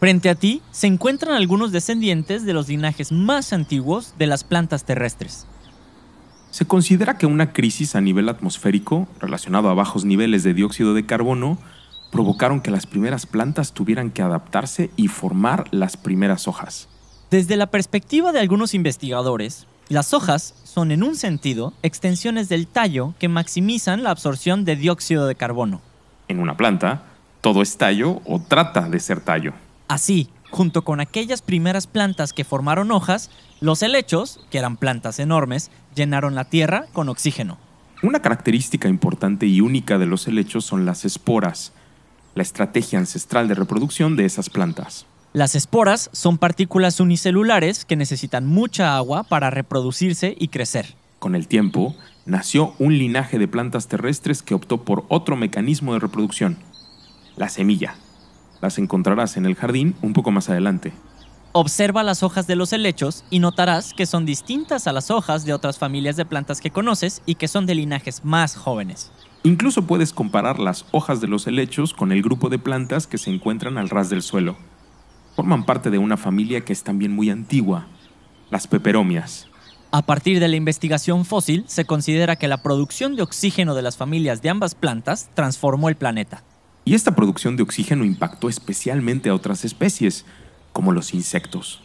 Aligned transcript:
Frente 0.00 0.28
a 0.28 0.34
ti 0.34 0.60
se 0.70 0.86
encuentran 0.86 1.34
algunos 1.34 1.72
descendientes 1.72 2.44
de 2.44 2.52
los 2.52 2.68
linajes 2.68 3.12
más 3.12 3.52
antiguos 3.52 4.14
de 4.18 4.26
las 4.26 4.44
plantas 4.44 4.84
terrestres. 4.84 5.46
Se 6.50 6.66
considera 6.66 7.18
que 7.18 7.26
una 7.26 7.52
crisis 7.52 7.96
a 7.96 8.00
nivel 8.00 8.28
atmosférico, 8.28 9.08
relacionado 9.20 9.68
a 9.68 9.74
bajos 9.74 10.04
niveles 10.04 10.44
de 10.44 10.54
dióxido 10.54 10.94
de 10.94 11.04
carbono, 11.04 11.58
provocaron 12.12 12.60
que 12.60 12.70
las 12.70 12.86
primeras 12.86 13.26
plantas 13.26 13.72
tuvieran 13.72 14.10
que 14.10 14.22
adaptarse 14.22 14.90
y 14.94 15.08
formar 15.08 15.64
las 15.72 15.96
primeras 15.96 16.46
hojas. 16.46 16.88
Desde 17.30 17.56
la 17.56 17.66
perspectiva 17.66 18.30
de 18.30 18.38
algunos 18.38 18.74
investigadores, 18.74 19.66
las 19.88 20.14
hojas 20.14 20.54
son 20.62 20.92
en 20.92 21.02
un 21.02 21.16
sentido 21.16 21.72
extensiones 21.82 22.48
del 22.48 22.68
tallo 22.68 23.14
que 23.18 23.28
maximizan 23.28 24.04
la 24.04 24.10
absorción 24.10 24.64
de 24.64 24.76
dióxido 24.76 25.26
de 25.26 25.34
carbono. 25.34 25.80
En 26.28 26.38
una 26.38 26.56
planta, 26.56 27.02
todo 27.40 27.62
es 27.62 27.76
tallo 27.76 28.22
o 28.24 28.40
trata 28.40 28.88
de 28.88 29.00
ser 29.00 29.20
tallo. 29.20 29.52
Así, 29.88 30.28
junto 30.50 30.82
con 30.82 31.00
aquellas 31.00 31.42
primeras 31.42 31.86
plantas 31.86 32.32
que 32.32 32.44
formaron 32.44 32.90
hojas, 32.90 33.30
los 33.60 33.82
helechos, 33.82 34.40
que 34.50 34.58
eran 34.58 34.76
plantas 34.76 35.18
enormes, 35.18 35.70
llenaron 35.94 36.34
la 36.34 36.44
tierra 36.44 36.86
con 36.92 37.08
oxígeno. 37.08 37.58
Una 38.02 38.20
característica 38.20 38.88
importante 38.88 39.46
y 39.46 39.60
única 39.60 39.98
de 39.98 40.06
los 40.06 40.26
helechos 40.28 40.64
son 40.64 40.84
las 40.84 41.04
esporas, 41.04 41.72
la 42.34 42.42
estrategia 42.42 42.98
ancestral 42.98 43.48
de 43.48 43.54
reproducción 43.54 44.16
de 44.16 44.24
esas 44.24 44.50
plantas. 44.50 45.06
Las 45.32 45.54
esporas 45.54 46.10
son 46.12 46.38
partículas 46.38 47.00
unicelulares 47.00 47.84
que 47.84 47.96
necesitan 47.96 48.46
mucha 48.46 48.96
agua 48.96 49.24
para 49.24 49.50
reproducirse 49.50 50.36
y 50.38 50.48
crecer. 50.48 50.94
Con 51.18 51.34
el 51.34 51.48
tiempo, 51.48 51.96
nació 52.26 52.74
un 52.78 52.96
linaje 52.98 53.38
de 53.38 53.48
plantas 53.48 53.88
terrestres 53.88 54.42
que 54.42 54.54
optó 54.54 54.84
por 54.84 55.04
otro 55.08 55.36
mecanismo 55.36 55.94
de 55.94 56.00
reproducción, 56.00 56.58
la 57.36 57.48
semilla. 57.48 57.96
Las 58.64 58.78
encontrarás 58.78 59.36
en 59.36 59.44
el 59.44 59.56
jardín 59.56 59.94
un 60.00 60.14
poco 60.14 60.30
más 60.30 60.48
adelante. 60.48 60.94
Observa 61.52 62.02
las 62.02 62.22
hojas 62.22 62.46
de 62.46 62.56
los 62.56 62.72
helechos 62.72 63.22
y 63.28 63.38
notarás 63.38 63.92
que 63.92 64.06
son 64.06 64.24
distintas 64.24 64.86
a 64.86 64.94
las 64.94 65.10
hojas 65.10 65.44
de 65.44 65.52
otras 65.52 65.76
familias 65.76 66.16
de 66.16 66.24
plantas 66.24 66.62
que 66.62 66.70
conoces 66.70 67.20
y 67.26 67.34
que 67.34 67.46
son 67.46 67.66
de 67.66 67.74
linajes 67.74 68.24
más 68.24 68.56
jóvenes. 68.56 69.12
Incluso 69.42 69.86
puedes 69.86 70.14
comparar 70.14 70.60
las 70.60 70.86
hojas 70.92 71.20
de 71.20 71.26
los 71.28 71.46
helechos 71.46 71.92
con 71.92 72.10
el 72.10 72.22
grupo 72.22 72.48
de 72.48 72.58
plantas 72.58 73.06
que 73.06 73.18
se 73.18 73.28
encuentran 73.28 73.76
al 73.76 73.90
ras 73.90 74.08
del 74.08 74.22
suelo. 74.22 74.56
Forman 75.36 75.66
parte 75.66 75.90
de 75.90 75.98
una 75.98 76.16
familia 76.16 76.62
que 76.62 76.72
es 76.72 76.84
también 76.84 77.14
muy 77.14 77.28
antigua, 77.28 77.86
las 78.48 78.66
peperomias. 78.66 79.46
A 79.90 80.00
partir 80.00 80.40
de 80.40 80.48
la 80.48 80.56
investigación 80.56 81.26
fósil, 81.26 81.64
se 81.66 81.84
considera 81.84 82.36
que 82.36 82.48
la 82.48 82.62
producción 82.62 83.14
de 83.14 83.24
oxígeno 83.24 83.74
de 83.74 83.82
las 83.82 83.98
familias 83.98 84.40
de 84.40 84.48
ambas 84.48 84.74
plantas 84.74 85.28
transformó 85.34 85.90
el 85.90 85.96
planeta. 85.96 86.42
Y 86.84 86.94
esta 86.94 87.14
producción 87.14 87.56
de 87.56 87.62
oxígeno 87.62 88.04
impactó 88.04 88.48
especialmente 88.48 89.30
a 89.30 89.34
otras 89.34 89.64
especies, 89.64 90.26
como 90.72 90.92
los 90.92 91.14
insectos. 91.14 91.82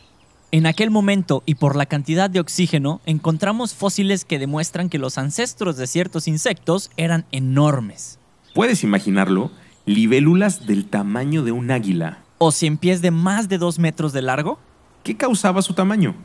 En 0.51 0.65
aquel 0.65 0.89
momento 0.89 1.43
y 1.45 1.55
por 1.55 1.75
la 1.75 1.85
cantidad 1.85 2.29
de 2.29 2.39
oxígeno, 2.39 3.01
encontramos 3.05 3.75
fósiles 3.75 4.25
que 4.25 4.39
demuestran 4.39 4.89
que 4.89 4.97
los 4.97 5.17
ancestros 5.17 5.77
de 5.77 5.85
ciertos 5.85 6.27
insectos 6.27 6.89
eran 6.97 7.25
enormes. 7.31 8.17
¿Puedes 8.55 8.83
imaginarlo? 8.83 9.51
Libélulas 9.85 10.65
del 10.65 10.85
tamaño 10.85 11.43
de 11.43 11.51
un 11.51 11.69
águila. 11.69 12.23
¿O 12.39 12.51
cien 12.51 12.77
pies 12.77 13.01
de 13.01 13.11
más 13.11 13.47
de 13.47 13.59
dos 13.59 13.79
metros 13.79 14.11
de 14.11 14.23
largo? 14.23 14.59
¿Qué 15.03 15.15
causaba 15.17 15.61
su 15.61 15.75
tamaño? 15.75 16.15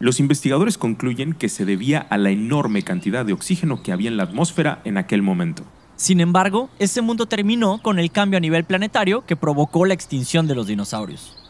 Los 0.00 0.18
investigadores 0.18 0.76
concluyen 0.76 1.32
que 1.32 1.48
se 1.48 1.64
debía 1.64 2.00
a 2.00 2.18
la 2.18 2.30
enorme 2.30 2.82
cantidad 2.82 3.24
de 3.24 3.32
oxígeno 3.32 3.82
que 3.82 3.92
había 3.92 4.08
en 4.08 4.16
la 4.16 4.24
atmósfera 4.24 4.80
en 4.84 4.98
aquel 4.98 5.22
momento. 5.22 5.64
Sin 5.96 6.20
embargo, 6.20 6.70
ese 6.78 7.02
mundo 7.02 7.26
terminó 7.26 7.80
con 7.80 7.98
el 7.98 8.10
cambio 8.10 8.38
a 8.38 8.40
nivel 8.40 8.64
planetario 8.64 9.24
que 9.26 9.36
provocó 9.36 9.86
la 9.86 9.94
extinción 9.94 10.46
de 10.46 10.54
los 10.54 10.66
dinosaurios. 10.66 11.43